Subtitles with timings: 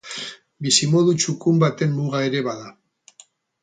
[0.67, 2.77] Bizimodu txukun baten muga ere bada.